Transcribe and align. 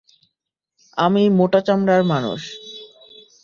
আমি 0.97 1.23
মোটা 1.37 1.59
চামড়ার 1.67 2.01
মানুষ। 2.03 2.41